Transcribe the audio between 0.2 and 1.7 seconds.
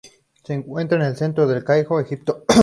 Se encuentra en el centro de El